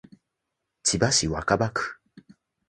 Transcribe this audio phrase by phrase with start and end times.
[0.81, 2.01] 千葉市若葉区